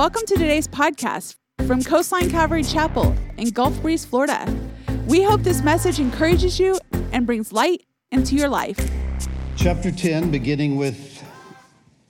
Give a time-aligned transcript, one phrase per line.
[0.00, 4.50] Welcome to today's podcast from Coastline Calvary Chapel in Gulf Breeze, Florida.
[5.06, 6.78] We hope this message encourages you
[7.12, 8.78] and brings light into your life.
[9.56, 11.22] Chapter 10, beginning with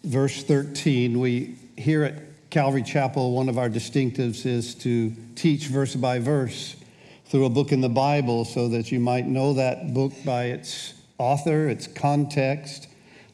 [0.04, 5.96] verse 13, we here at Calvary Chapel, one of our distinctives is to teach verse
[5.96, 6.77] by verse
[7.25, 10.95] through a book in the Bible so that you might know that book by its
[11.18, 12.86] author, its context,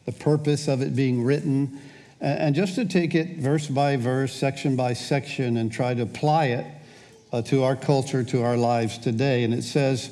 [0.07, 1.79] the purpose of it being written,
[2.20, 6.47] and just to take it verse by verse, section by section, and try to apply
[6.47, 6.66] it
[7.33, 9.45] uh, to our culture, to our lives today.
[9.45, 10.11] And it says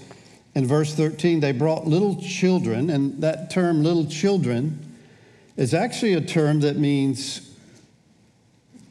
[0.55, 4.79] in verse 13, they brought little children, and that term, little children,
[5.57, 7.51] is actually a term that means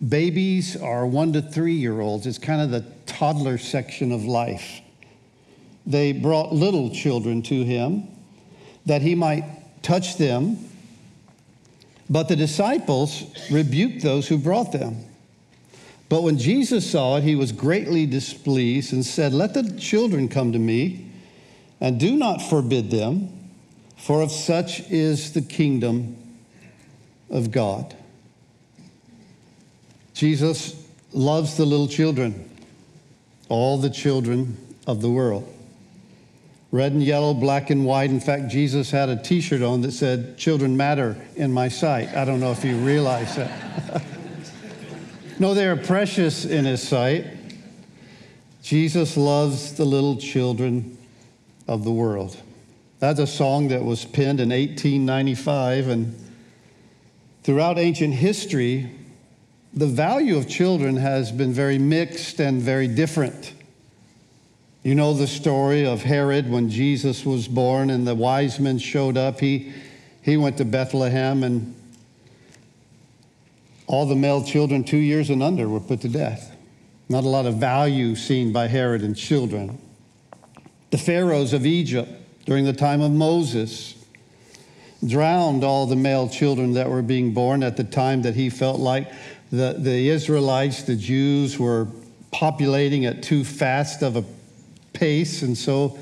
[0.08, 2.26] babies are one to three year olds.
[2.26, 4.82] It's kind of the toddler section of life.
[5.86, 8.08] They brought little children to him
[8.86, 9.44] that he might
[9.84, 10.58] touch them
[12.14, 15.04] but the disciples rebuked those who brought them.
[16.10, 20.52] But when Jesus saw it, he was greatly displeased and said, Let the children come
[20.52, 21.08] to me,
[21.82, 23.30] and do not forbid them,
[23.98, 26.16] for of such is the kingdom
[27.32, 27.96] of God.
[30.14, 32.48] Jesus loves the little children,
[33.50, 35.52] all the children of the world
[36.74, 38.10] red and yellow, black and white.
[38.10, 42.10] In fact, Jesus had a t shirt on that said, Children matter in my sight.
[42.16, 44.04] I don't know if you realize that.
[45.40, 47.28] no, they are precious in his sight.
[48.64, 50.98] Jesus loves the little children
[51.68, 52.36] of the world.
[52.98, 56.16] That's a song that was penned in 1895, and
[57.44, 58.90] throughout ancient history,
[59.76, 63.54] the value of children has been very mixed and very different.
[64.84, 69.16] You know the story of Herod when Jesus was born and the wise men showed
[69.16, 69.40] up.
[69.40, 69.72] He,
[70.22, 71.74] he went to Bethlehem and
[73.88, 76.54] all the male children two years and under were put to death.
[77.08, 79.80] Not a lot of value seen by Herod in children.
[80.90, 82.12] The pharaohs of Egypt
[82.46, 83.96] during the time of Moses
[85.08, 88.82] drowned all the male children that were being born at the time that he felt
[88.82, 89.10] like
[89.50, 91.88] the, the Israelites, the Jews, were
[92.32, 94.26] populating at too fast of a
[94.94, 95.98] pace, and so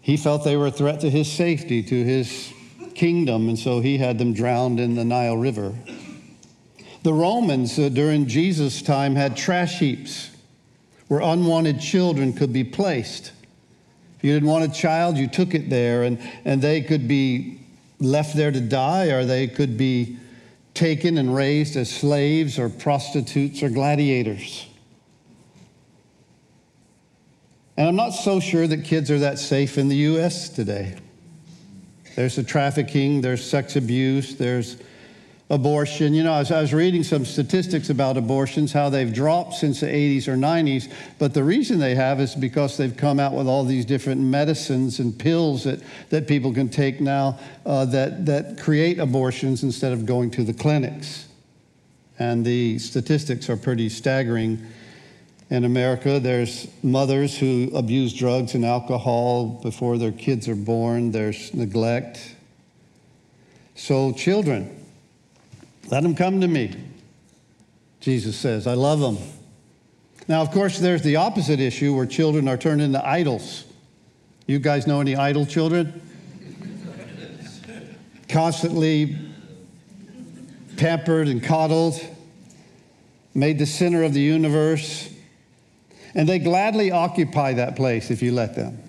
[0.00, 2.52] he felt they were a threat to his safety, to his
[2.94, 5.74] kingdom, and so he had them drowned in the Nile River.
[7.02, 10.30] The Romans uh, during Jesus' time had trash heaps
[11.08, 13.32] where unwanted children could be placed.
[14.18, 17.60] If you didn't want a child, you took it there, and, and they could be
[18.00, 20.18] left there to die, or they could be
[20.74, 24.66] taken and raised as slaves or prostitutes or gladiators.
[27.76, 30.48] And I'm not so sure that kids are that safe in the U.S.
[30.48, 30.96] today.
[32.14, 34.78] There's the trafficking, there's sex abuse, there's
[35.50, 36.14] abortion.
[36.14, 39.80] You know, I was, I was, reading some statistics about abortions, how they've dropped since
[39.80, 43.46] the 80s or 90s, but the reason they have is because they've come out with
[43.46, 48.58] all these different medicines and pills that, that people can take now uh, that, that
[48.58, 51.28] create abortions instead of going to the clinics.
[52.18, 54.66] And the statistics are pretty staggering
[55.50, 56.18] in America.
[56.18, 61.12] There's mothers who abuse drugs and alcohol before their kids are born.
[61.12, 62.34] There's neglect.
[63.74, 64.84] So, children,
[65.90, 66.74] let them come to me.
[68.00, 69.18] Jesus says, I love them.
[70.28, 73.64] Now, of course, there's the opposite issue where children are turned into idols.
[74.46, 76.00] You guys know any idol children?
[78.28, 79.16] Constantly
[80.76, 82.00] pampered and coddled,
[83.34, 85.15] made the center of the universe.
[86.16, 88.82] And they gladly occupy that place if you let them.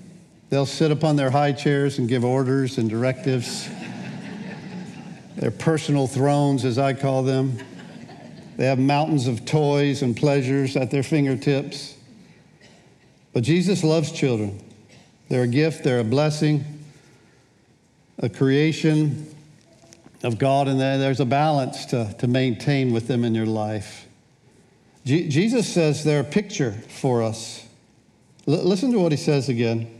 [0.49, 3.67] They'll sit upon their high chairs and give orders and directives.
[5.35, 7.59] their personal thrones, as I call them.
[8.55, 11.95] They have mountains of toys and pleasures at their fingertips.
[13.33, 14.63] But Jesus loves children.
[15.27, 16.63] They're a gift, they're a blessing,
[18.19, 19.35] a creation
[20.23, 24.06] of God, and there's a balance to, to maintain with them in your life.
[25.07, 27.65] Jesus says they're a picture for us.
[28.45, 29.93] L- listen to what he says again.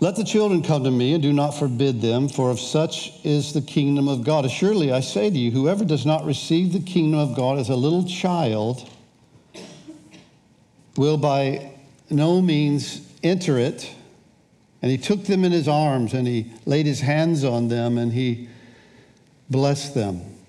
[0.00, 3.52] Let the children come to me and do not forbid them, for of such is
[3.52, 4.44] the kingdom of God.
[4.44, 7.76] Assuredly, I say to you, whoever does not receive the kingdom of God as a
[7.76, 8.90] little child
[10.96, 11.72] will by
[12.08, 13.94] no means enter it.
[14.82, 18.12] And he took them in his arms and he laid his hands on them and
[18.12, 18.48] he
[19.50, 20.39] blessed them.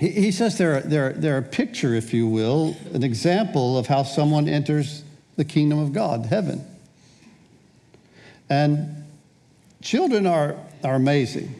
[0.00, 4.02] He, he says they're, they're, they're a picture, if you will, an example of how
[4.02, 5.04] someone enters
[5.36, 6.64] the kingdom of God, heaven.
[8.48, 9.04] And
[9.82, 11.54] children are, are amazing.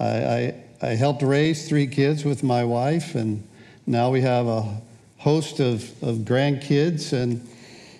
[0.00, 3.46] I, I, I helped raise three kids with my wife, and
[3.86, 4.80] now we have a
[5.18, 7.46] host of, of grandkids, and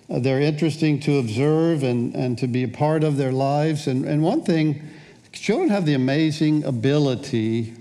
[0.09, 3.87] they're interesting to observe and, and to be a part of their lives.
[3.87, 4.83] And, and one thing,
[5.31, 7.75] children have the amazing ability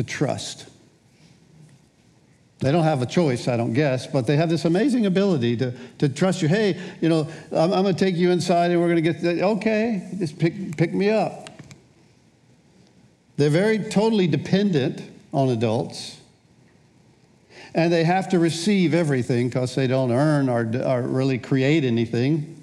[0.00, 0.66] to trust.
[2.60, 5.74] They don't have a choice, I don't guess, but they have this amazing ability to,
[5.98, 6.48] to trust you.
[6.48, 9.42] Hey, you know, I'm, I'm going to take you inside and we're going to get,
[9.42, 11.50] okay, just pick, pick me up.
[13.36, 15.02] They're very totally dependent
[15.32, 16.18] on adults.
[17.74, 22.62] And they have to receive everything because they don't earn or, or really create anything.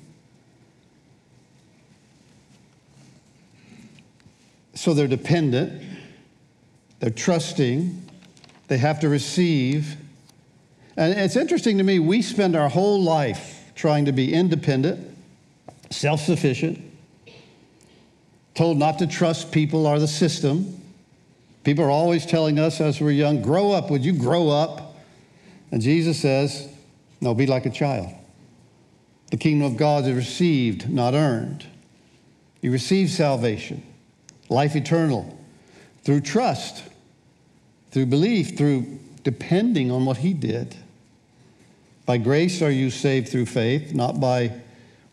[4.74, 5.82] So they're dependent,
[7.00, 8.10] they're trusting,
[8.68, 9.98] they have to receive.
[10.96, 15.16] And it's interesting to me, we spend our whole life trying to be independent,
[15.92, 16.80] self sufficient,
[18.56, 20.82] told not to trust people or the system.
[21.64, 23.92] People are always telling us as we're young, grow up.
[23.92, 24.96] Would you grow up?
[25.72, 26.68] And Jesus says,
[27.20, 28.10] no, be like a child.
[29.32, 31.66] The kingdom of God is received, not earned.
[32.62, 33.84] You receive salvation,
[34.50, 35.37] life eternal,
[36.08, 36.84] through trust
[37.92, 40.74] through belief, through depending on what he did.
[42.06, 44.54] By grace are you saved through faith, not by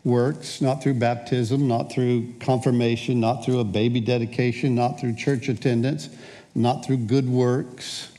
[0.05, 5.49] works, not through baptism, not through confirmation, not through a baby dedication, not through church
[5.49, 6.07] attendance,
[6.55, 8.13] not through good works.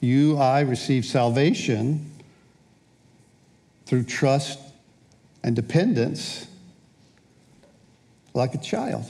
[0.00, 2.10] You, I, receive salvation
[3.86, 4.58] through trust
[5.44, 6.48] and dependence
[8.34, 9.04] like a child.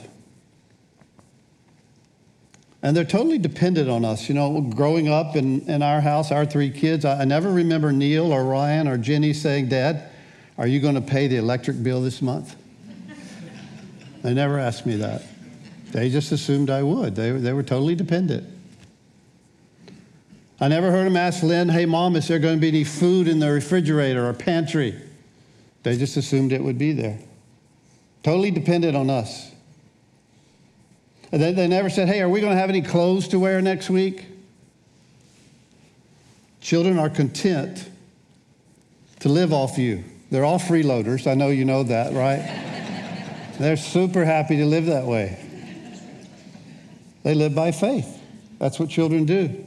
[2.83, 4.27] And they're totally dependent on us.
[4.27, 7.91] You know, growing up in, in our house, our three kids, I, I never remember
[7.91, 10.09] Neil or Ryan or Jenny saying, Dad,
[10.57, 12.55] are you going to pay the electric bill this month?
[14.23, 15.23] they never asked me that.
[15.91, 17.15] They just assumed I would.
[17.15, 18.47] They, they were totally dependent.
[20.59, 23.27] I never heard them ask Lynn, hey, mom, is there going to be any food
[23.27, 24.95] in the refrigerator or pantry?
[25.83, 27.19] They just assumed it would be there.
[28.23, 29.50] Totally dependent on us.
[31.31, 33.89] They, they never said, hey, are we going to have any clothes to wear next
[33.89, 34.25] week?
[36.59, 37.89] Children are content
[39.21, 40.03] to live off you.
[40.29, 41.29] They're all freeloaders.
[41.29, 43.53] I know you know that, right?
[43.59, 45.37] They're super happy to live that way.
[47.23, 48.19] They live by faith.
[48.59, 49.65] That's what children do.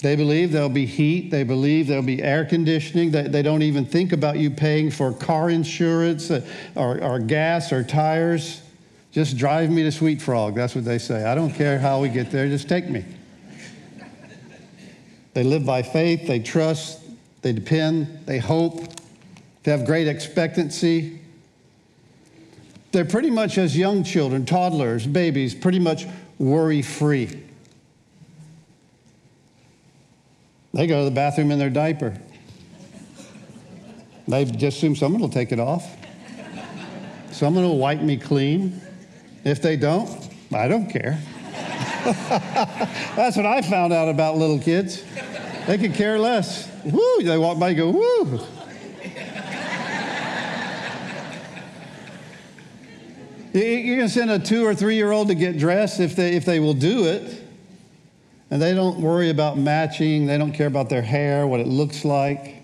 [0.00, 1.30] They believe there'll be heat.
[1.30, 3.10] They believe there'll be air conditioning.
[3.10, 7.72] They, they don't even think about you paying for car insurance uh, or, or gas
[7.72, 8.62] or tires.
[9.18, 10.54] Just drive me to Sweet Frog.
[10.54, 11.24] That's what they say.
[11.24, 13.04] I don't care how we get there, just take me.
[15.34, 17.00] They live by faith, they trust,
[17.42, 18.80] they depend, they hope,
[19.64, 21.20] they have great expectancy.
[22.92, 26.06] They're pretty much as young children, toddlers, babies, pretty much
[26.38, 27.42] worry free.
[30.74, 32.16] They go to the bathroom in their diaper.
[34.28, 35.96] They just assume someone will take it off.
[37.32, 38.80] Someone will wipe me clean.
[39.44, 41.18] If they don't, I don't care.
[42.04, 45.04] That's what I found out about little kids.
[45.66, 46.70] They could care less.
[46.84, 48.40] Woo, they walk by and go, woo.
[53.52, 56.44] You can send a two or three year old to get dressed if they, if
[56.44, 57.44] they will do it.
[58.50, 62.04] And they don't worry about matching, they don't care about their hair, what it looks
[62.04, 62.62] like.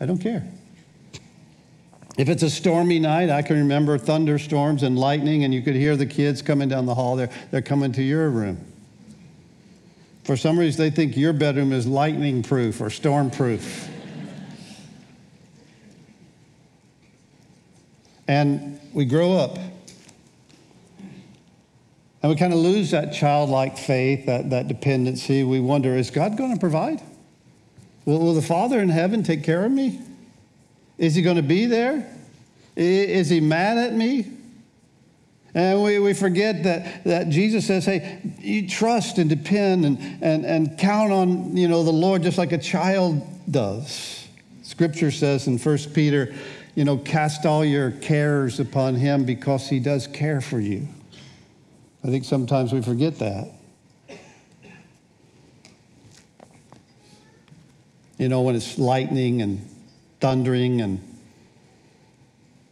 [0.00, 0.46] I don't care.
[2.18, 5.96] If it's a stormy night, I can remember thunderstorms and lightning, and you could hear
[5.96, 7.16] the kids coming down the hall.
[7.16, 8.64] They're, they're coming to your room.
[10.24, 13.88] For some reason, they think your bedroom is lightning proof or storm proof.
[18.28, 19.58] and we grow up.
[22.22, 25.42] And we kind of lose that childlike faith, that, that dependency.
[25.42, 27.02] We wonder, is God going to provide?
[28.04, 30.00] Will, will the Father in heaven take care of me?
[30.98, 32.06] Is he going to be there?
[32.76, 34.26] Is he mad at me?
[35.54, 40.46] And we, we forget that, that Jesus says, hey, you trust and depend and, and,
[40.46, 44.26] and count on you know, the Lord just like a child does.
[44.62, 46.34] Scripture says in 1 Peter,
[46.74, 50.88] you know, cast all your cares upon him because he does care for you.
[52.02, 53.50] I think sometimes we forget that.
[58.16, 59.68] You know, when it's lightning and
[60.22, 61.00] thundering and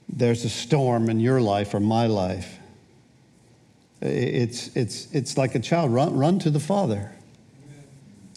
[0.09, 2.59] there's a storm in your life or my life.
[4.01, 5.93] It's, it's, it's like a child.
[5.93, 7.13] Run, run to the Father.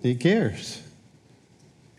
[0.01, 0.81] He cares.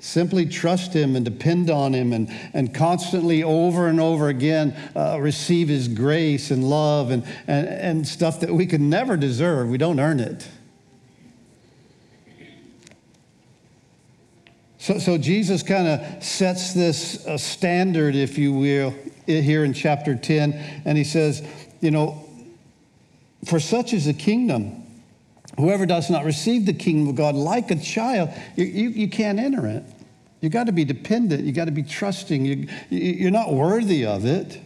[0.01, 5.19] Simply trust Him and depend on Him and, and constantly over and over again uh,
[5.21, 9.69] receive His grace and love and, and, and stuff that we could never deserve.
[9.69, 10.49] We don't earn it.
[14.85, 20.15] So, so Jesus kind of sets this uh, standard, if you will, here in chapter
[20.15, 20.53] 10,
[20.85, 21.43] and he says,
[21.81, 22.23] you know,
[23.47, 24.85] for such is the kingdom.
[25.57, 29.39] Whoever does not receive the kingdom of God like a child, you, you, you can't
[29.39, 29.85] enter it.
[30.43, 31.45] You got to be dependent.
[31.45, 32.45] You got to be trusting.
[32.45, 34.61] You, you're not worthy of it.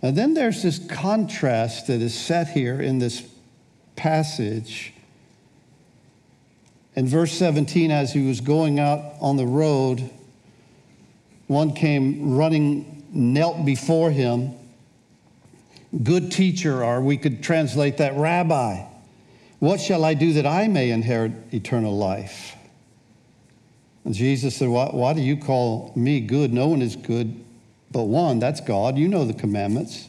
[0.00, 3.28] And then there's this contrast that is set here in this
[3.94, 4.94] passage
[6.94, 10.10] in verse 17, as he was going out on the road,
[11.46, 14.52] one came running, knelt before him.
[16.02, 18.84] Good teacher, or we could translate that, Rabbi,
[19.58, 22.56] what shall I do that I may inherit eternal life?
[24.04, 26.52] And Jesus said, why, why do you call me good?
[26.52, 27.42] No one is good
[27.92, 28.96] but one, that's God.
[28.96, 30.08] You know the commandments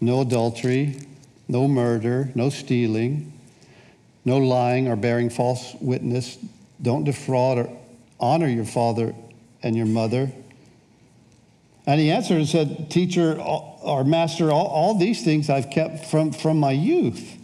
[0.00, 0.96] no adultery,
[1.48, 3.32] no murder, no stealing
[4.24, 6.38] no lying or bearing false witness.
[6.80, 7.78] Don't defraud or
[8.18, 9.14] honor your father
[9.62, 10.32] and your mother.
[11.86, 16.32] And he answered and said, Teacher or master, all, all these things I've kept from,
[16.32, 17.36] from my youth.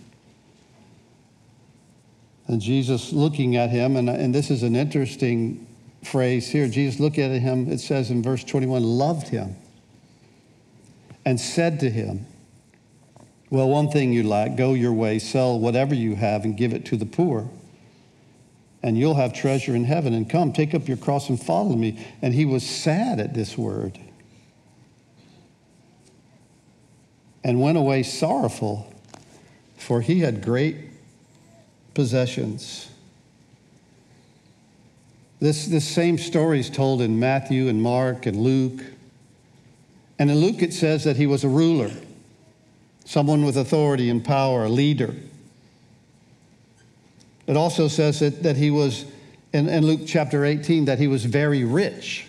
[2.46, 5.66] And Jesus looking at him, and, and this is an interesting
[6.02, 6.68] phrase here.
[6.68, 9.56] Jesus looked at him, it says in verse 21, loved him
[11.24, 12.26] and said to him,
[13.50, 16.84] well, one thing you lack go your way, sell whatever you have, and give it
[16.86, 17.50] to the poor.
[18.82, 20.14] And you'll have treasure in heaven.
[20.14, 22.06] And come, take up your cross and follow me.
[22.22, 23.98] And he was sad at this word
[27.42, 28.92] and went away sorrowful,
[29.76, 30.76] for he had great
[31.92, 32.88] possessions.
[35.40, 38.80] This, this same story is told in Matthew and Mark and Luke.
[40.18, 41.90] And in Luke, it says that he was a ruler
[43.10, 45.12] someone with authority and power, a leader.
[47.48, 49.04] It also says that, that he was,
[49.52, 52.24] in, in Luke chapter 18, that he was very rich.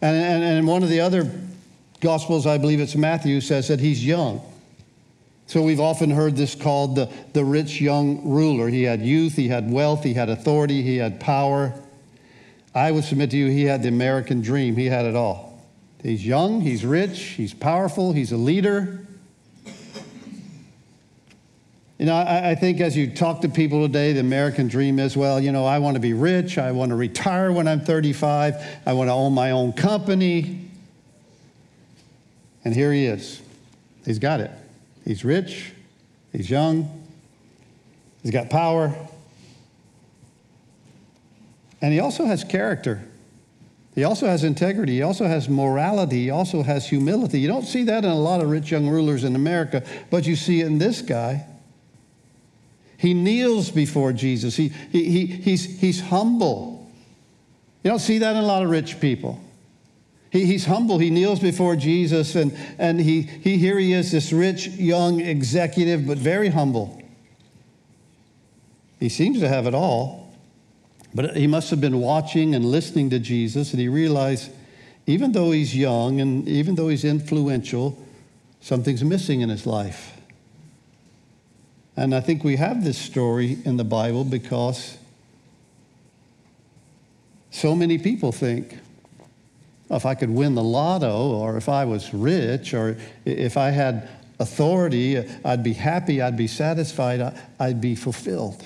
[0.00, 1.30] And, and, and one of the other
[2.00, 4.40] Gospels, I believe it's Matthew, says that he's young.
[5.48, 8.68] So we've often heard this called the, the rich young ruler.
[8.68, 11.74] He had youth, he had wealth, he had authority, he had power.
[12.74, 14.76] I would submit to you, he had the American dream.
[14.76, 15.47] He had it all.
[16.02, 19.00] He's young, he's rich, he's powerful, he's a leader.
[21.98, 25.16] You know, I, I, think as you talk to people today, the American dream is
[25.16, 28.54] well, you know, I want to be rich, I want to retire when I'm 35,
[28.86, 30.70] I want to own my own company.
[32.64, 33.42] And here he is.
[34.04, 34.52] He's got it.
[35.04, 35.72] He's rich,
[36.30, 37.04] he's young,
[38.22, 38.94] he's got power,
[41.80, 43.07] and he also has character.
[43.98, 44.92] He also has integrity.
[44.92, 46.22] He also has morality.
[46.22, 47.40] He also has humility.
[47.40, 50.36] You don't see that in a lot of rich young rulers in America, but you
[50.36, 51.44] see it in this guy.
[52.96, 54.54] He kneels before Jesus.
[54.54, 56.88] He, he, he, he's, he's humble.
[57.82, 59.40] You don't see that in a lot of rich people.
[60.30, 60.98] He, he's humble.
[60.98, 66.06] He kneels before Jesus, and, and he, he, here he is, this rich young executive,
[66.06, 67.02] but very humble.
[69.00, 70.27] He seems to have it all.
[71.18, 74.52] But he must have been watching and listening to Jesus, and he realized
[75.08, 77.98] even though he's young and even though he's influential,
[78.60, 80.16] something's missing in his life.
[81.96, 84.96] And I think we have this story in the Bible because
[87.50, 88.78] so many people think,
[89.90, 94.08] if I could win the lotto, or if I was rich, or if I had
[94.38, 98.64] authority, I'd be happy, I'd be satisfied, I'd be fulfilled.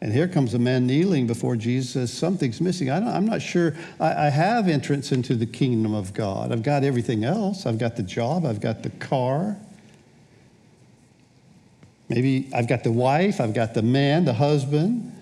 [0.00, 2.90] And here comes a man kneeling before Jesus Something's missing.
[2.90, 6.52] I am not sure I, I, have entrance into the kingdom of God.
[6.52, 7.66] I've got everything else.
[7.66, 9.56] I've got the job, I've got the car.
[12.08, 15.12] Maybe I've got the wife, I've got the man, the husband.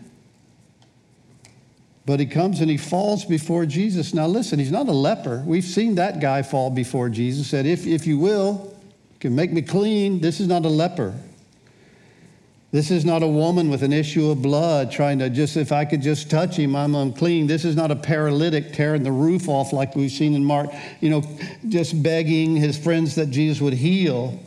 [2.05, 4.15] But he comes and he falls before Jesus.
[4.15, 5.43] Now, listen, he's not a leper.
[5.45, 8.73] We've seen that guy fall before Jesus, said, If, if you will,
[9.15, 10.21] you can make me clean.
[10.21, 11.15] This is not a leper.
[12.77, 15.87] This is not a woman with an issue of blood trying to just, if I
[15.87, 17.47] could just touch him, I'm unclean.
[17.47, 20.69] This is not a paralytic tearing the roof off like we've seen in Mark,
[21.01, 21.23] you know,
[21.71, 24.39] just begging his friends that Jesus would heal.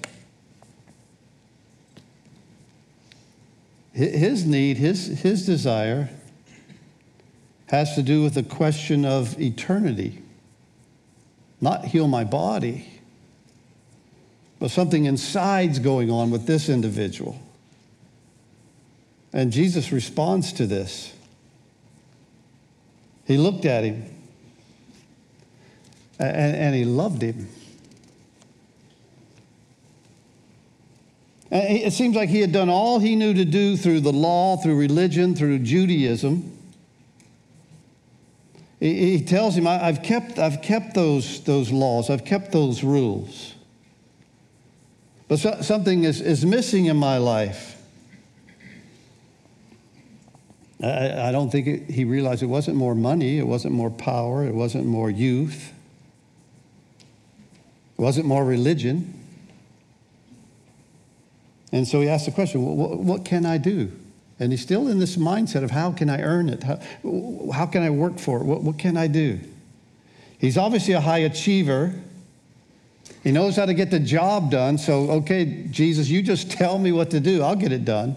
[3.93, 6.11] His need, his, his desire
[7.69, 10.21] has to do with the question of eternity,
[11.61, 13.01] not heal my body,
[14.59, 17.35] but something inside's going on with this individual.
[19.31, 21.13] And Jesus responds to this.
[23.25, 24.03] He looked at him
[26.17, 27.47] and, and he loved him.
[31.51, 34.57] And it seems like he had done all he knew to do through the law,
[34.57, 36.57] through religion, through Judaism.
[38.79, 43.55] He tells him, I've kept, I've kept those, those laws, I've kept those rules.
[45.27, 47.78] But so, something is, is missing in my life.
[50.81, 54.45] I, I don't think it, he realized it wasn't more money, it wasn't more power,
[54.45, 55.73] it wasn't more youth,
[57.97, 59.13] it wasn't more religion.
[61.71, 63.91] And so he asked the question, what, what can I do?
[64.39, 66.63] And he's still in this mindset of how can I earn it?
[66.63, 66.79] How,
[67.53, 68.45] how can I work for it?
[68.45, 69.39] What, what can I do?
[70.39, 71.93] He's obviously a high achiever.
[73.21, 74.77] He knows how to get the job done.
[74.77, 77.43] So, okay, Jesus, you just tell me what to do.
[77.43, 78.15] I'll get it done.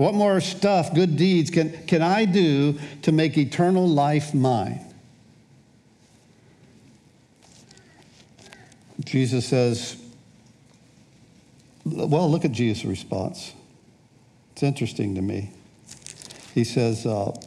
[0.00, 4.80] What more stuff, good deeds can, can I do to make eternal life mine?
[9.04, 9.98] Jesus says,
[11.84, 13.52] well, look at Jesus' response.
[14.52, 15.50] It's interesting to me.
[16.54, 17.38] He says, uh,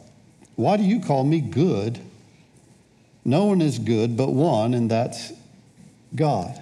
[0.54, 1.98] Why do you call me good?
[3.24, 5.32] No one is good but one, and that's
[6.14, 6.56] God.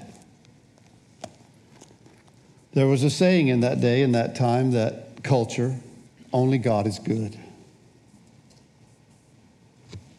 [2.72, 5.76] There was a saying in that day, in that time, that culture,
[6.32, 7.38] only God is good.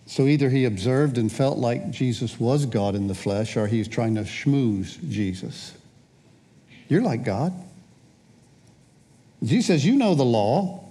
[0.06, 3.80] So either he observed and felt like Jesus was God in the flesh, or he
[3.80, 5.74] was trying to schmooze Jesus.
[6.88, 7.52] You're like God.
[9.44, 10.84] Jesus says, You know the law.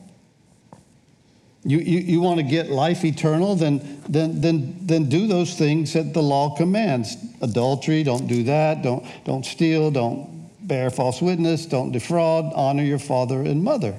[1.65, 5.93] You, you, you want to get life eternal, then, then, then, then do those things
[5.93, 7.17] that the law commands.
[7.41, 8.83] Adultery, don't do that.
[8.83, 9.93] Don't, don't steal.
[9.93, 10.42] Don't
[10.73, 11.67] bear false witness.
[11.67, 12.51] Don't defraud.
[12.55, 13.95] Honor your father and mother.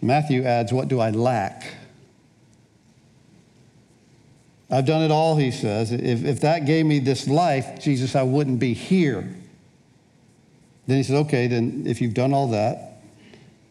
[0.00, 1.74] Matthew adds, What do I lack?
[4.70, 5.90] I've done it all, he says.
[5.90, 9.34] If, if that gave me this life, Jesus, I wouldn't be here.
[10.86, 13.02] Then he says, okay, then if you've done all that,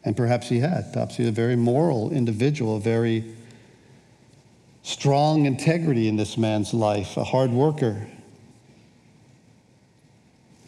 [0.04, 3.34] and perhaps he had, perhaps he's a very moral individual, a very
[4.84, 8.08] strong integrity in this man's life, a hard worker.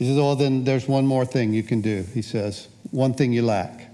[0.04, 2.06] He says, oh, then there's one more thing you can do.
[2.14, 3.90] He says, one thing you lack.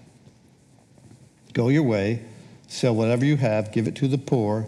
[1.54, 2.26] Go your way,
[2.67, 4.67] sell whatever you have, give it to the poor,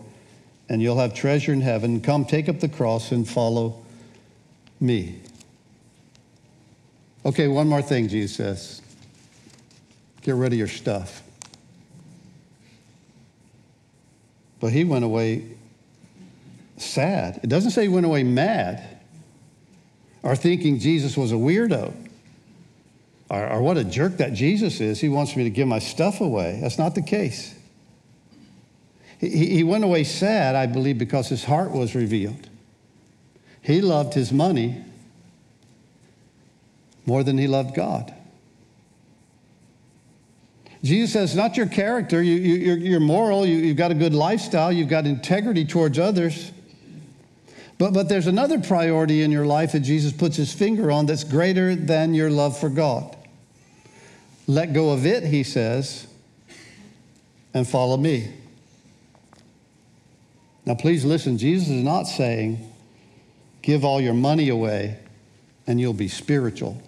[0.70, 2.00] and you'll have treasure in heaven.
[2.00, 3.84] Come, take up the cross and follow
[4.80, 5.20] me.
[7.26, 8.82] Okay, one more thing, Jesus says.
[10.22, 11.24] Get rid of your stuff.
[14.60, 15.58] But he went away
[16.78, 17.40] sad.
[17.42, 18.91] It doesn't say he went away mad
[20.24, 21.94] or thinking Jesus was a weirdo
[23.32, 25.00] or, or, what a jerk that Jesus is.
[25.00, 26.60] He wants me to give my stuff away.
[26.62, 27.56] That's not the case.
[29.20, 32.50] He, he went away sad, I believe, because his heart was revealed.
[33.62, 34.84] He loved his money
[37.06, 38.14] more than he loved God.
[40.84, 44.14] Jesus says, not your character, you, you, you're, you're moral, you, you've got a good
[44.14, 46.52] lifestyle, you've got integrity towards others.
[47.82, 51.24] But, but there's another priority in your life that Jesus puts his finger on that's
[51.24, 53.18] greater than your love for God.
[54.46, 56.06] Let go of it, he says,
[57.56, 58.36] and follow me.
[60.64, 62.72] Now, please listen, Jesus is not saying,
[63.64, 65.00] give all your money away
[65.66, 66.80] and you'll be spiritual.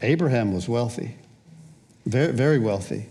[0.00, 1.14] Abraham was wealthy,
[2.06, 3.08] very, very wealthy.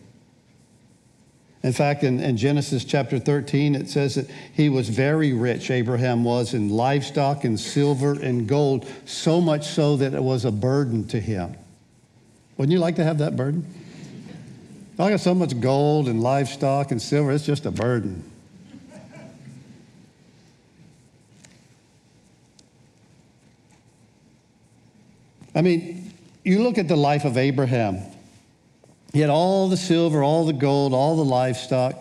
[1.63, 6.25] In fact, in, in, Genesis chapter 13, it says that he was very rich, Abraham
[6.25, 11.07] was, in livestock and silver and gold, so much so that it was a burden
[11.07, 11.55] to him.
[12.57, 13.65] Wouldn't you like to have that burden?
[14.99, 18.29] I got so much gold and livestock and silver, it's just a burden.
[25.55, 28.01] I mean, you look at the life of Abraham.
[29.13, 31.95] He had all the silver, all the gold, all the livestock,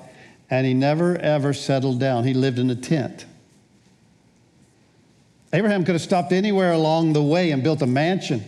[0.50, 2.24] and he never ever settled down.
[2.24, 3.26] He lived in a tent.
[5.52, 8.42] Abraham could have stopped anywhere along the way and built a mansion.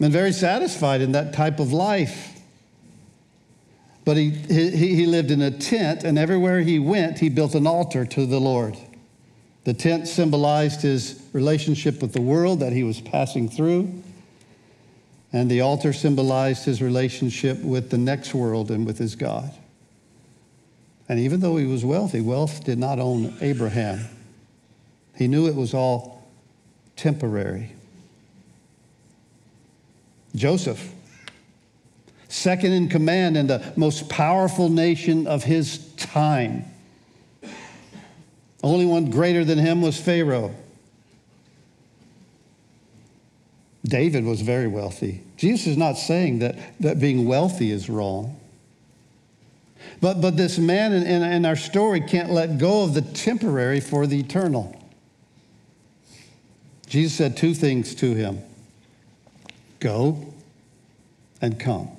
[0.00, 2.32] Been very satisfied in that type of life.
[4.04, 7.66] But he, he, he lived in a tent, and everywhere he went, he built an
[7.66, 8.76] altar to the Lord.
[9.64, 14.02] The tent symbolized his relationship with the world that he was passing through.
[15.36, 19.52] And the altar symbolized his relationship with the next world and with his God.
[21.10, 24.00] And even though he was wealthy, wealth did not own Abraham.
[25.14, 26.26] He knew it was all
[26.96, 27.72] temporary.
[30.34, 30.90] Joseph,
[32.28, 36.64] second in command in the most powerful nation of his time.
[38.62, 40.54] Only one greater than him was Pharaoh.
[43.86, 45.22] David was very wealthy.
[45.36, 48.38] Jesus is not saying that, that being wealthy is wrong.
[50.00, 53.80] But, but this man in, in, in our story can't let go of the temporary
[53.80, 54.74] for the eternal.
[56.88, 58.42] Jesus said two things to him
[59.80, 60.34] go
[61.40, 61.90] and come.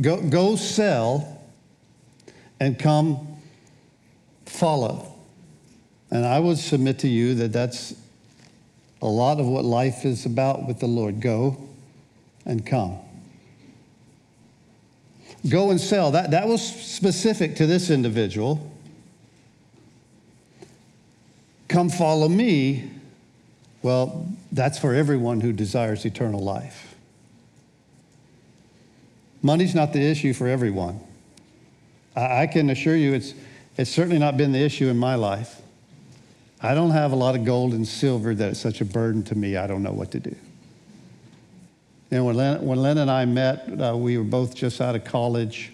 [0.00, 1.42] Go, go sell
[2.60, 3.36] and come
[4.46, 5.14] follow.
[6.10, 7.94] And I would submit to you that that's
[9.00, 11.20] a lot of what life is about with the Lord.
[11.20, 11.68] Go
[12.44, 12.98] and come.
[15.48, 16.10] Go and sell.
[16.10, 18.72] That, that was specific to this individual.
[21.68, 22.90] Come follow me.
[23.82, 26.96] Well, that's for everyone who desires eternal life.
[29.42, 30.98] Money's not the issue for everyone.
[32.16, 33.34] I, I can assure you it's,
[33.76, 35.62] it's certainly not been the issue in my life.
[36.60, 39.34] I don't have a lot of gold and silver that it's such a burden to
[39.36, 40.34] me, I don't know what to do.
[42.10, 45.04] And when Lynn, when Lynn and I met, uh, we were both just out of
[45.04, 45.72] college.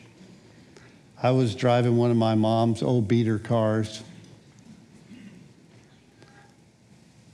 [1.23, 4.03] I was driving one of my mom's old beater cars.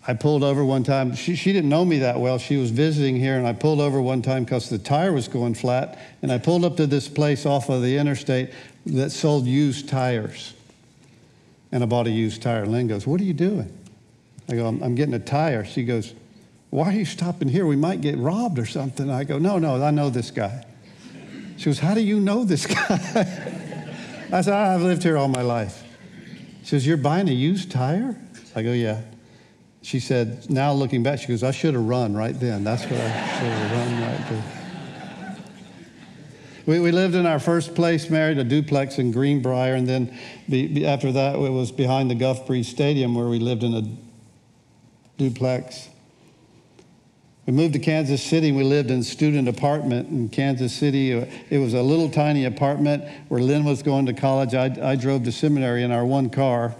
[0.06, 1.14] I pulled over one time.
[1.14, 2.38] She, she didn't know me that well.
[2.38, 5.54] She was visiting here, and I pulled over one time because the tire was going
[5.54, 5.98] flat.
[6.22, 8.50] And I pulled up to this place off of the interstate
[8.86, 10.54] that sold used tires.
[11.72, 12.66] And I bought a used tire.
[12.66, 13.76] Lynn goes, What are you doing?
[14.48, 15.64] I go, I'm, I'm getting a tire.
[15.64, 16.14] She goes,
[16.70, 17.66] why are you stopping here?
[17.66, 19.10] We might get robbed or something.
[19.10, 20.64] I go, No, no, I know this guy.
[21.56, 22.96] She goes, How do you know this guy?
[24.32, 25.82] I said, I've lived here all my life.
[26.62, 28.16] She says, You're buying a used tire?
[28.54, 29.02] I go, Yeah.
[29.82, 32.62] She said, Now looking back, she goes, I should have run right then.
[32.62, 34.59] That's what I should have run right then.
[36.66, 40.16] We, we lived in our first place, married a duplex in Greenbrier, and then
[40.48, 43.74] be, be, after that, it was behind the Gulf Breeze Stadium where we lived in
[43.74, 43.82] a
[45.16, 45.88] duplex.
[47.46, 48.52] We moved to Kansas City.
[48.52, 51.12] We lived in a student apartment in Kansas City.
[51.12, 54.54] It was a little tiny apartment where Lynn was going to college.
[54.54, 56.74] I, I drove to seminary in our one car.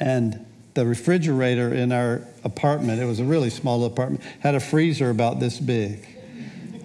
[0.00, 5.10] And the refrigerator in our apartment, it was a really small apartment, had a freezer
[5.10, 6.17] about this big.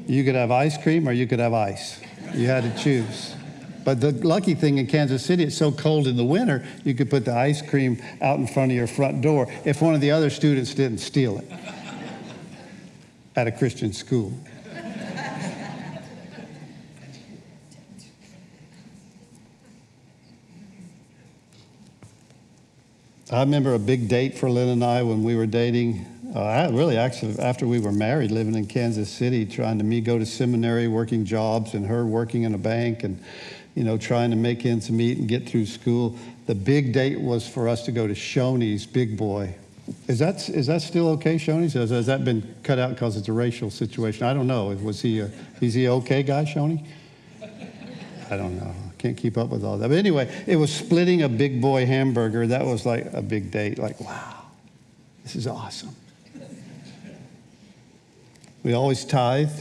[0.05, 1.99] You could have ice cream or you could have ice.
[2.33, 3.35] You had to choose.
[3.83, 7.09] But the lucky thing in Kansas City, it's so cold in the winter, you could
[7.09, 10.11] put the ice cream out in front of your front door if one of the
[10.11, 11.51] other students didn't steal it
[13.35, 14.33] at a Christian school.
[23.31, 26.05] I remember a big date for Lynn and I when we were dating.
[26.33, 30.17] Uh, really, actually, after we were married, living in Kansas City, trying to me go
[30.17, 33.21] to seminary, working jobs, and her working in a bank, and
[33.75, 36.17] you know, trying to make ends meet and get through school.
[36.47, 39.55] The big date was for us to go to Shoney's Big Boy
[40.07, 41.73] is that, is that still okay, Shoney's?
[41.73, 44.25] Has, has that been cut out because it's a racial situation?
[44.25, 44.67] I don't know.
[44.67, 46.85] Was he a, is he okay guy, Shoney?
[48.29, 48.73] I don't know.
[48.97, 49.89] Can't keep up with all that.
[49.89, 52.47] But anyway, it was splitting a big boy hamburger.
[52.47, 53.77] That was like a big date.
[53.77, 54.45] Like, wow,
[55.23, 55.93] this is awesome.
[58.63, 59.51] We always tithe.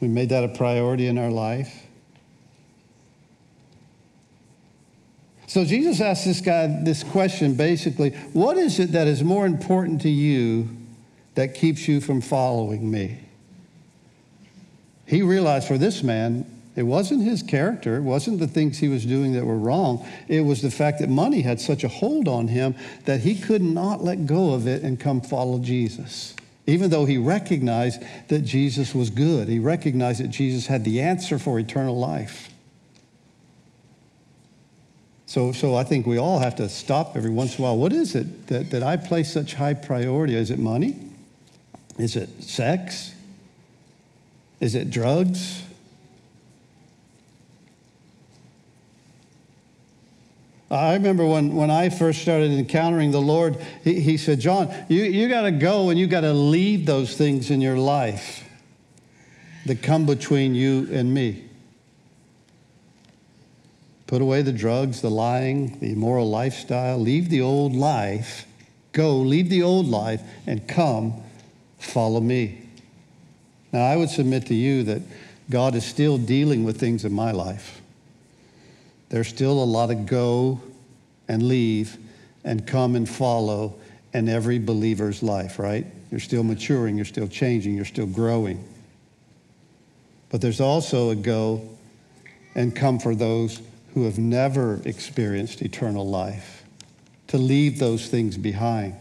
[0.00, 1.86] We made that a priority in our life.
[5.46, 10.02] So Jesus asked this guy this question basically what is it that is more important
[10.02, 10.68] to you
[11.36, 13.18] that keeps you from following me?
[15.06, 16.44] He realized for this man,
[16.76, 20.06] it wasn't his character, it wasn't the things he was doing that were wrong.
[20.28, 22.74] It was the fact that money had such a hold on him
[23.06, 26.36] that he could not let go of it and come follow Jesus.
[26.68, 31.38] Even though he recognized that Jesus was good, he recognized that Jesus had the answer
[31.38, 32.50] for eternal life.
[35.24, 37.78] So, so I think we all have to stop every once in a while.
[37.78, 40.34] What is it that, that I place such high priority?
[40.34, 40.94] Is it money?
[41.96, 43.14] Is it sex?
[44.60, 45.62] Is it drugs?
[50.70, 55.02] I remember when, when I first started encountering the Lord, he, he said, John, you,
[55.02, 58.44] you got to go and you got to leave those things in your life
[59.64, 61.44] that come between you and me.
[64.06, 66.98] Put away the drugs, the lying, the immoral lifestyle.
[66.98, 68.46] Leave the old life.
[68.92, 71.22] Go, leave the old life, and come,
[71.78, 72.62] follow me.
[73.70, 75.02] Now, I would submit to you that
[75.50, 77.82] God is still dealing with things in my life.
[79.08, 80.60] There's still a lot of go
[81.28, 81.96] and leave
[82.44, 83.74] and come and follow
[84.12, 85.86] in every believer's life, right?
[86.10, 88.64] You're still maturing, you're still changing, you're still growing.
[90.30, 91.68] But there's also a go
[92.54, 93.60] and come for those
[93.94, 96.64] who have never experienced eternal life,
[97.28, 98.94] to leave those things behind.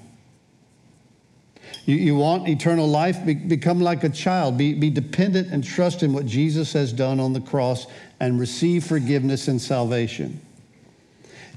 [1.87, 3.25] You, you want eternal life?
[3.25, 4.57] Be, become like a child.
[4.57, 7.87] Be, be dependent and trust in what Jesus has done on the cross
[8.19, 10.41] and receive forgiveness and salvation.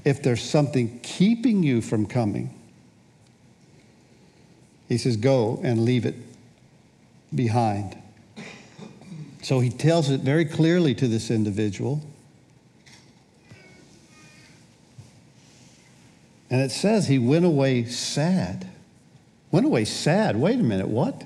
[0.05, 2.57] If there's something keeping you from coming,
[4.87, 6.15] he says, go and leave it
[7.35, 7.97] behind.
[9.41, 12.01] So he tells it very clearly to this individual.
[16.49, 18.70] And it says he went away sad.
[19.51, 20.37] Went away sad.
[20.37, 21.23] Wait a minute, what?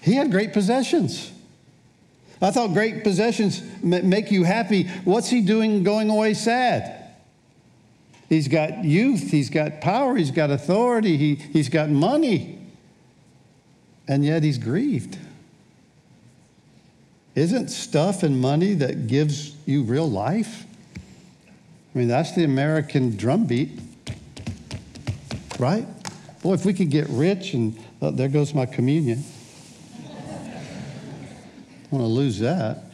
[0.00, 1.30] He had great possessions.
[2.40, 4.88] I thought great possessions make you happy.
[5.04, 6.98] What's he doing going away sad?
[8.28, 12.58] He's got youth, he's got power, he's got authority, he, he's got money,
[14.08, 15.18] and yet he's grieved.
[17.34, 20.64] Isn't stuff and money that gives you real life?
[21.94, 23.78] I mean, that's the American drumbeat,
[25.58, 25.86] right?
[26.42, 29.22] Boy, if we could get rich and oh, there goes my communion.
[31.92, 32.84] I want to lose that.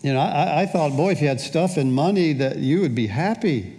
[0.00, 2.94] You know, I, I thought, boy, if you had stuff and money, that you would
[2.94, 3.74] be happy.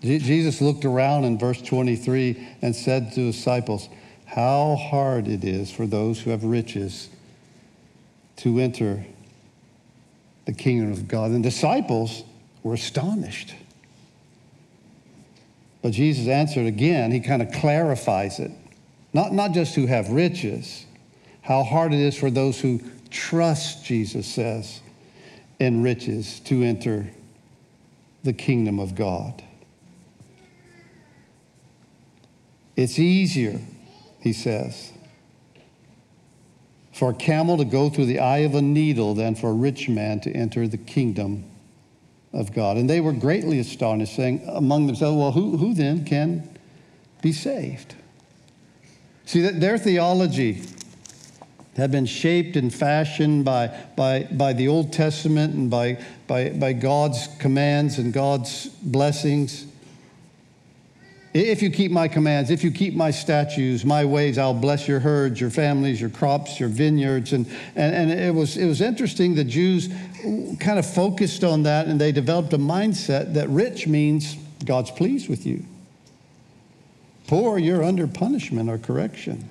[0.00, 3.88] Jesus looked around in verse 23 and said to his disciples,
[4.24, 7.10] How hard it is for those who have riches
[8.36, 9.04] to enter
[10.46, 11.32] the kingdom of God.
[11.32, 12.24] And disciples
[12.62, 13.54] were astonished.
[15.82, 18.50] But Jesus answered again, he kind of clarifies it.
[19.12, 20.84] Not, not just who have riches,
[21.42, 22.80] how hard it is for those who
[23.10, 24.80] trust, Jesus says,
[25.58, 27.08] in riches to enter
[28.24, 29.42] the kingdom of God.
[32.74, 33.60] It's easier,
[34.20, 34.92] he says,
[36.96, 39.86] for a camel to go through the eye of a needle than for a rich
[39.86, 41.44] man to enter the kingdom
[42.32, 42.78] of God.
[42.78, 46.48] And they were greatly astonished, saying among themselves, Well, who, who then can
[47.20, 47.94] be saved?
[49.26, 50.62] See, that their theology
[51.76, 56.72] had been shaped and fashioned by, by, by the Old Testament and by, by, by
[56.72, 59.66] God's commands and God's blessings.
[61.38, 65.00] If you keep my commands, if you keep my statutes, my ways, I'll bless your
[65.00, 67.34] herds, your families, your crops, your vineyards.
[67.34, 69.34] And, and, and it, was, it was interesting.
[69.34, 69.88] The Jews
[70.58, 75.28] kind of focused on that and they developed a mindset that rich means God's pleased
[75.28, 75.62] with you.
[77.26, 79.46] Poor, you're under punishment or correction.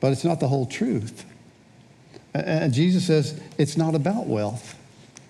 [0.00, 1.26] But it's not the whole truth.
[2.32, 4.78] And Jesus says it's not about wealth,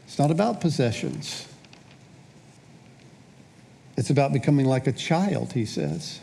[0.07, 1.49] it's not about possessions.
[3.99, 6.21] It's about becoming like a child, he says.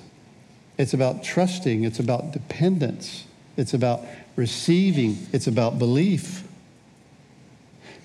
[0.77, 3.25] It's about trusting, it's about dependence,
[3.57, 4.05] it's about
[4.37, 6.47] receiving, it's about belief.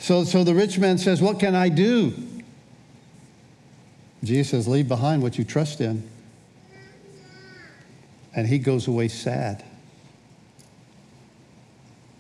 [0.01, 2.13] So, so the rich man says, What can I do?
[4.25, 6.03] Jesus says, Leave behind what you trust in.
[8.35, 9.63] And he goes away sad.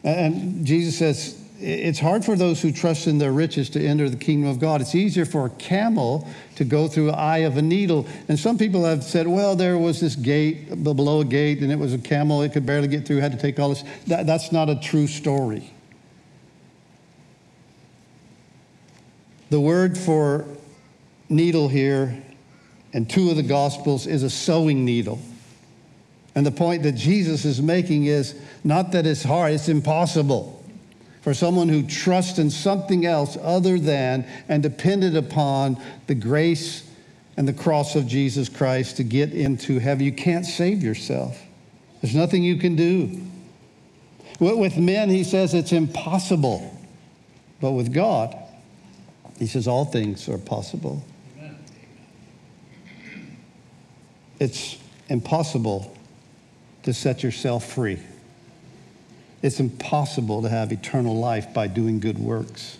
[0.04, 4.16] And Jesus says, it's hard for those who trust in their riches to enter the
[4.16, 4.80] kingdom of God.
[4.80, 8.06] It's easier for a camel to go through the eye of a needle.
[8.28, 11.78] And some people have said, well, there was this gate below a gate, and it
[11.78, 12.42] was a camel.
[12.42, 13.84] It could barely get through, had to take all this.
[14.06, 15.70] That, that's not a true story.
[19.50, 20.46] The word for
[21.28, 22.22] needle here
[22.92, 25.20] in two of the Gospels is a sewing needle.
[26.34, 30.59] And the point that Jesus is making is not that it's hard, it's impossible
[31.22, 36.88] for someone who trusts in something else other than and depended upon the grace
[37.36, 40.04] and the cross of Jesus Christ to get into heaven.
[40.04, 41.40] You can't save yourself,
[42.00, 43.20] there's nothing you can do.
[44.38, 46.74] With men, he says it's impossible.
[47.60, 48.34] But with God,
[49.38, 51.04] he says all things are possible.
[54.38, 54.78] It's
[55.10, 55.94] impossible
[56.84, 57.98] to set yourself free.
[59.42, 62.78] It's impossible to have eternal life by doing good works.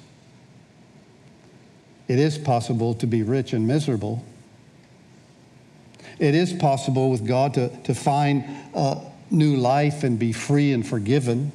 [2.08, 4.24] It is possible to be rich and miserable.
[6.18, 8.44] It is possible with God to, to find
[8.74, 11.52] a new life and be free and forgiven.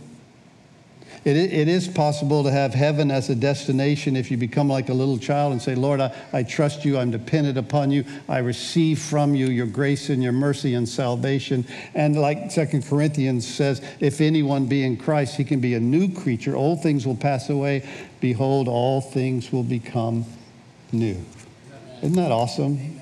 [1.26, 4.94] It, it is possible to have heaven as a destination if you become like a
[4.94, 7.00] little child and say, Lord, I, I trust you.
[7.00, 8.06] I'm dependent upon you.
[8.30, 11.66] I receive from you your grace and your mercy and salvation.
[11.96, 16.14] And like Second Corinthians says, if anyone be in Christ, he can be a new
[16.14, 16.56] creature.
[16.56, 17.90] Old things will pass away.
[18.22, 20.26] Behold, all things will become
[20.92, 21.20] new.
[22.04, 23.02] Isn't that awesome?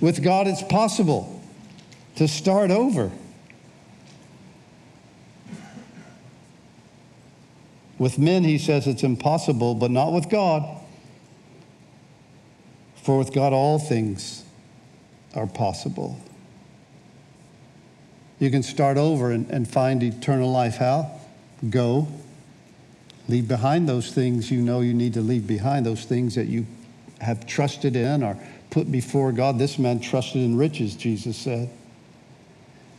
[0.00, 1.38] With God, it's possible
[2.14, 3.12] to start over.
[7.98, 10.82] With men, he says it's impossible, but not with God.
[12.96, 14.44] For with God, all things
[15.34, 16.18] are possible.
[18.38, 20.76] You can start over and, and find eternal life.
[20.76, 21.10] How?
[21.70, 22.08] Go.
[23.28, 26.66] Leave behind those things you know you need to leave behind, those things that you
[27.20, 28.38] have trusted in or
[28.70, 29.58] put before God.
[29.58, 31.70] This man trusted in riches, Jesus said.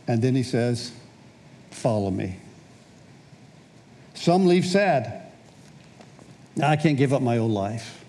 [0.06, 0.92] And then he says,
[1.70, 2.36] Follow me.
[4.18, 5.22] Some leave sad.
[6.60, 8.04] I can't give up my old life.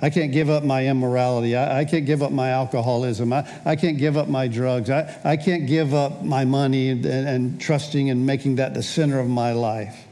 [0.00, 1.56] I can't give up my immorality.
[1.56, 3.32] I, I can't give up my alcoholism.
[3.32, 4.90] I, I can't give up my drugs.
[4.90, 9.18] I, I can't give up my money and, and, trusting and making that the center
[9.18, 10.06] of my life.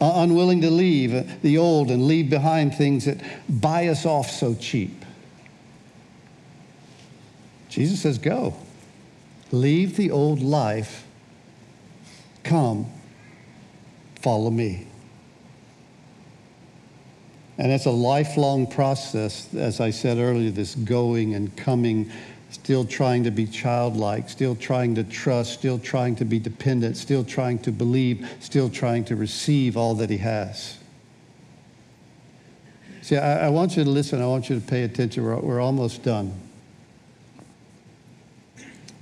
[0.00, 4.54] Uh, unwilling to leave the old and leave behind things that buy us off so
[4.54, 5.04] cheap.
[7.68, 8.54] Jesus says, Go.
[9.52, 11.06] Leave the old life.
[12.44, 12.86] Come.
[14.20, 14.86] Follow me.
[17.58, 22.10] And it's a lifelong process, as I said earlier, this going and coming,
[22.50, 27.22] still trying to be childlike, still trying to trust, still trying to be dependent, still
[27.22, 30.78] trying to believe, still trying to receive all that He has.
[33.02, 35.24] See, I, I want you to listen, I want you to pay attention.
[35.24, 36.32] We're, we're almost done.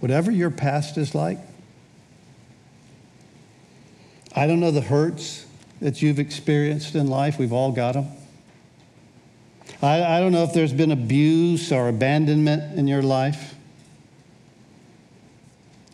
[0.01, 1.39] Whatever your past is like,
[4.39, 5.47] I don't know the hurts
[5.81, 7.41] that you've experienced in life.
[7.41, 8.07] We've all got them.
[9.83, 13.57] I, I don't know if there's been abuse or abandonment in your life,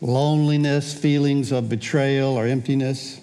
[0.02, 3.18] loneliness, feelings of betrayal or emptiness.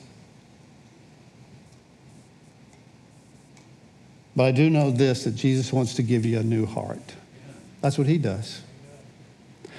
[4.35, 7.13] But I do know this that Jesus wants to give you a new heart.
[7.81, 8.63] That's what he does.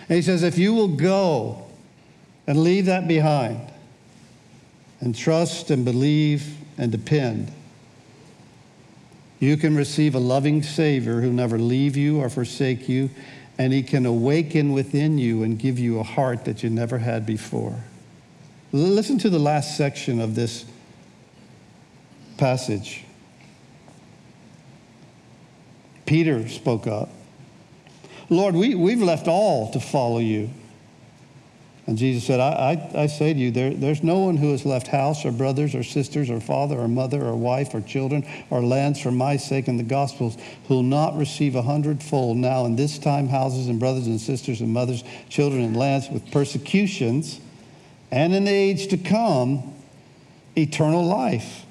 [0.08, 1.66] And he says, if you will go
[2.46, 3.71] and leave that behind
[5.02, 7.52] and trust and believe and depend,
[9.40, 13.10] you can receive a loving Savior who'll never leave you or forsake you,
[13.58, 17.26] and He can awaken within you and give you a heart that you never had
[17.26, 17.82] before.
[18.70, 20.64] Listen to the last section of this
[22.38, 23.04] passage.
[26.06, 27.10] Peter spoke up.
[28.30, 30.48] Lord, we, we've left all to follow you.
[31.86, 34.64] And Jesus said, I, I, I, say to you, there, there's no one who has
[34.64, 38.62] left house or brothers or sisters or father or mother or wife or children or
[38.62, 40.36] lands for my sake and the gospel's
[40.68, 44.60] who will not receive a hundredfold now in this time houses and brothers and sisters
[44.60, 47.40] and mothers, children and lands with persecutions,
[48.12, 49.74] and in the age to come,
[50.56, 51.66] eternal life.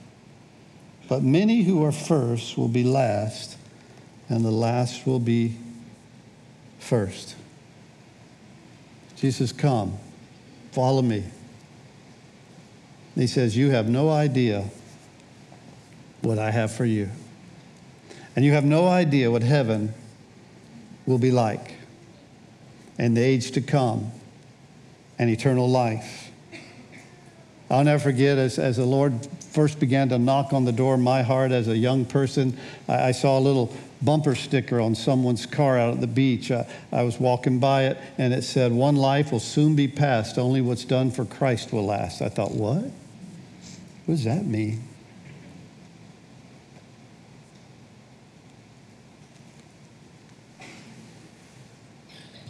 [1.07, 3.57] But many who are first will be last,
[4.27, 5.55] and the last will be
[6.79, 7.35] first.
[9.21, 9.99] Jesus, come,
[10.71, 11.23] follow me.
[13.13, 14.65] he says, You have no idea
[16.21, 17.07] what I have for you.
[18.35, 19.93] And you have no idea what heaven
[21.05, 21.75] will be like
[22.97, 24.11] and the age to come
[25.19, 26.30] and eternal life.
[27.71, 30.99] I'll never forget as, as the Lord first began to knock on the door of
[30.99, 32.57] my heart as a young person,
[32.89, 36.51] I, I saw a little bumper sticker on someone's car out at the beach.
[36.51, 40.37] I, I, was walking by it and it said, One life will soon be past,
[40.37, 42.21] only what's done for Christ will last.
[42.21, 42.83] I thought, What?
[42.83, 44.83] What does that mean?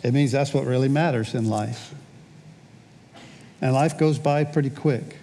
[0.03, 1.93] It means that's what really matters in life.
[3.61, 5.17] And life goes by pretty quick.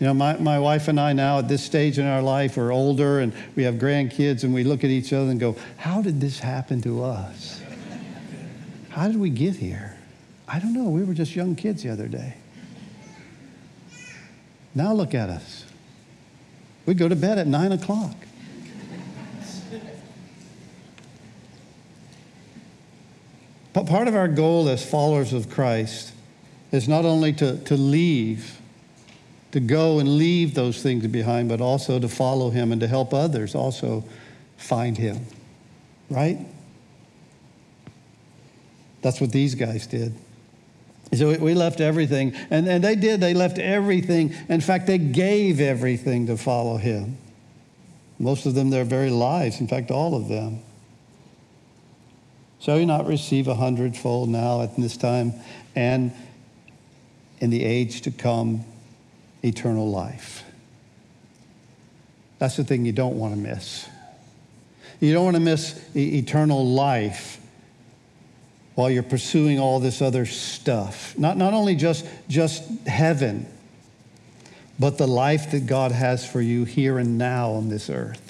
[0.00, 2.72] You know, my, my wife and I now at this stage in our life are
[2.72, 6.20] older and we have grandkids and we look at each other and go, How did
[6.20, 7.60] this happen to us?
[8.90, 9.98] How did we get here?
[10.46, 10.88] I don't know.
[10.88, 12.34] We were just young kids the other day.
[14.74, 15.64] Now look at us.
[16.86, 18.14] We go to bed at nine o'clock.
[23.72, 26.12] But part of our goal as followers of Christ
[26.72, 28.58] is not only to, to leave
[29.52, 33.14] to go and leave those things behind, but also to follow him and to help
[33.14, 34.04] others also
[34.56, 35.24] find him.
[36.10, 36.38] Right?
[39.00, 40.14] That's what these guys did.
[41.14, 43.20] So we left everything, and, and they did.
[43.20, 44.34] They left everything.
[44.50, 47.16] In fact, they gave everything to follow him.
[48.18, 49.60] Most of them, their very lives.
[49.60, 50.60] In fact, all of them.
[52.60, 55.32] Shall you not receive a hundredfold now at this time
[55.74, 56.12] and
[57.40, 58.64] in the age to come?
[59.42, 60.44] eternal life.
[62.38, 63.88] That's the thing you don't want to miss.
[65.00, 67.40] You don't want to miss e- eternal life
[68.74, 71.16] while you're pursuing all this other stuff.
[71.18, 73.46] Not, not only just, just heaven,
[74.78, 78.27] but the life that God has for you here and now on this earth.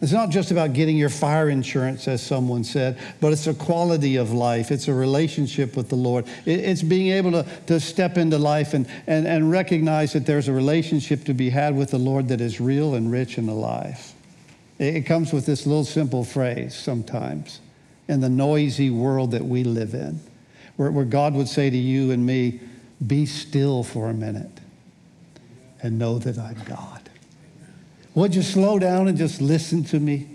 [0.00, 4.16] It's not just about getting your fire insurance, as someone said, but it's a quality
[4.16, 4.70] of life.
[4.70, 6.24] It's a relationship with the Lord.
[6.46, 10.52] It's being able to, to step into life and, and, and recognize that there's a
[10.52, 14.14] relationship to be had with the Lord that is real and rich and alive.
[14.78, 17.60] It comes with this little simple phrase sometimes
[18.08, 20.18] in the noisy world that we live in,
[20.76, 22.60] where, where God would say to you and me,
[23.06, 24.60] Be still for a minute
[25.82, 26.99] and know that I'm God.
[28.14, 30.28] Would you slow down and just listen to me?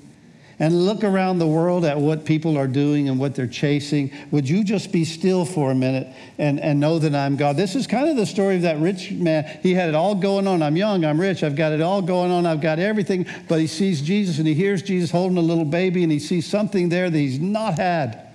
[0.58, 4.10] And look around the world at what people are doing and what they're chasing.
[4.32, 6.08] Would you just be still for a minute
[6.38, 7.58] and, and know that I'm God?
[7.58, 9.60] This is kind of the story of that rich man.
[9.62, 10.64] He had it all going on.
[10.64, 13.26] I'm young, I'm rich, I've got it all going on, I've got everything.
[13.50, 16.48] But he sees Jesus and he hears Jesus holding a little baby and he sees
[16.48, 18.26] something there that he's not had.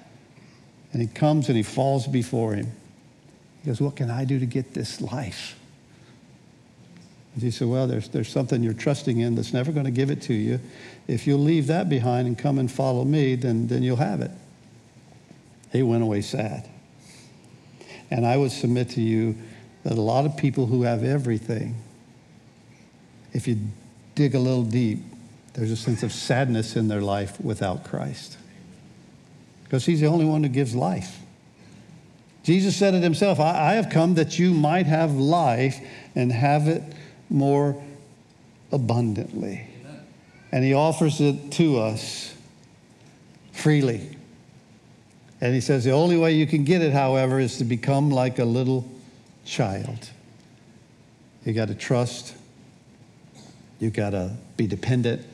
[0.93, 2.70] And he comes and he falls before him.
[3.62, 5.59] He goes, What can I do to get this life?
[7.34, 10.10] And he said, Well, there's, there's something you're trusting in that's never going to give
[10.10, 10.60] it to you.
[11.06, 14.30] If you'll leave that behind and come and follow me, then, then you'll have it.
[15.72, 16.68] He went away sad.
[18.10, 19.36] And I would submit to you
[19.84, 21.76] that a lot of people who have everything,
[23.32, 23.58] if you
[24.14, 24.98] dig a little deep,
[25.54, 28.36] there's a sense of sadness in their life without Christ.
[29.64, 31.18] Because he's the only one who gives life.
[32.42, 35.78] Jesus said it himself I, I have come that you might have life
[36.14, 36.82] and have it
[37.30, 37.80] more
[38.72, 39.66] abundantly.
[40.52, 42.34] And he offers it to us
[43.52, 44.16] freely.
[45.40, 48.38] And he says the only way you can get it, however, is to become like
[48.38, 48.90] a little
[49.44, 50.10] child.
[51.44, 52.34] You got to trust,
[53.78, 55.24] you got to be dependent,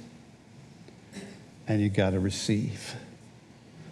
[1.66, 2.94] and you got to receive.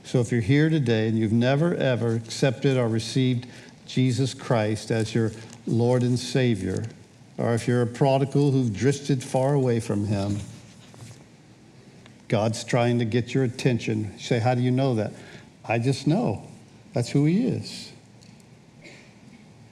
[0.04, 3.46] So if you're here today and you've never ever accepted or received
[3.86, 5.32] Jesus Christ as your
[5.66, 6.84] Lord and Savior,
[7.38, 10.38] or if you're a prodigal who've drifted far away from Him,
[12.28, 14.12] God's trying to get your attention.
[14.14, 15.12] You say, How do you know that?
[15.66, 16.42] I just know.
[16.92, 17.92] That's who He is.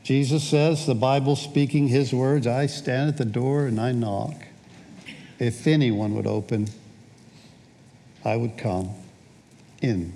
[0.02, 4.34] Jesus says, the Bible speaking His words, I stand at the door and I knock.
[5.38, 6.68] If anyone would open,
[8.24, 8.90] I would come
[9.80, 10.12] in.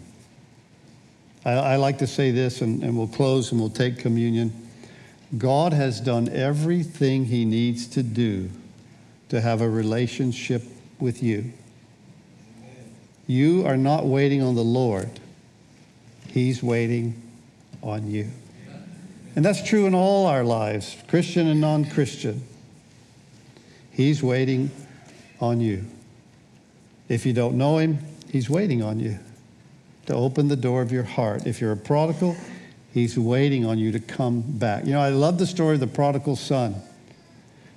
[1.44, 4.65] I, I like to say this, and, and we'll close and we'll take communion.
[5.36, 8.50] God has done everything he needs to do
[9.28, 10.62] to have a relationship
[11.00, 11.52] with you.
[13.26, 15.10] You are not waiting on the Lord,
[16.28, 17.20] he's waiting
[17.82, 18.30] on you.
[19.34, 22.42] And that's true in all our lives, Christian and non Christian.
[23.90, 24.70] He's waiting
[25.40, 25.84] on you.
[27.08, 27.98] If you don't know him,
[28.30, 29.18] he's waiting on you
[30.06, 31.46] to open the door of your heart.
[31.46, 32.36] If you're a prodigal,
[32.96, 34.86] He's waiting on you to come back.
[34.86, 36.76] You know, I love the story of the prodigal son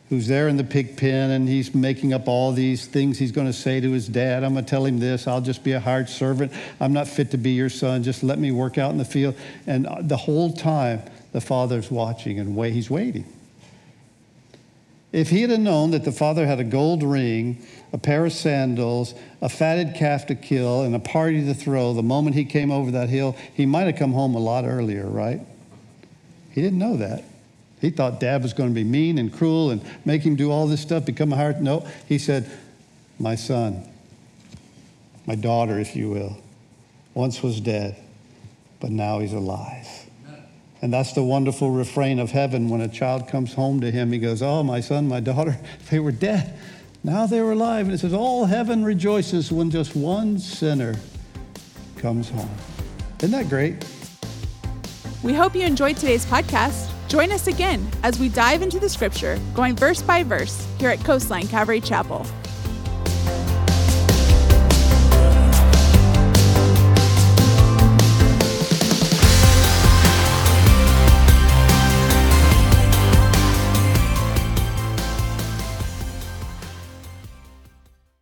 [0.08, 3.46] who's there in the pig pen and he's making up all these things he's going
[3.46, 4.46] to say to his dad.
[4.46, 5.28] I'm going to tell him this.
[5.28, 6.54] I'll just be a hired servant.
[6.80, 8.02] I'm not fit to be your son.
[8.02, 9.36] Just let me work out in the field.
[9.68, 11.02] And the whole time,
[11.34, 13.26] the father's watching and wait, he's waiting.
[15.12, 19.16] If he had known that the father had a gold ring, a pair of sandals,
[19.42, 22.92] a fatted calf to kill, and a party to throw the moment he came over
[22.92, 25.42] that hill, he might have come home a lot earlier, right?
[26.52, 27.24] He didn't know that.
[27.82, 30.68] He thought dad was going to be mean and cruel and make him do all
[30.68, 31.60] this stuff, become a heart.
[31.62, 32.50] No, he said,
[33.18, 33.84] My son,
[35.26, 36.38] my daughter, if you will,
[37.14, 37.96] once was dead,
[38.80, 39.99] but now he's alive.
[40.82, 44.12] And that's the wonderful refrain of heaven when a child comes home to him.
[44.12, 45.58] He goes, Oh, my son, my daughter,
[45.90, 46.58] they were dead.
[47.04, 47.86] Now they were alive.
[47.86, 50.96] And it says, All heaven rejoices when just one sinner
[51.98, 52.50] comes home.
[53.22, 53.86] Isn't that great?
[55.22, 56.92] We hope you enjoyed today's podcast.
[57.10, 61.04] Join us again as we dive into the scripture, going verse by verse, here at
[61.04, 62.26] Coastline Calvary Chapel.